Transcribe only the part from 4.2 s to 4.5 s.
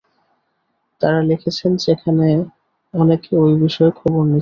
নিচ্ছে।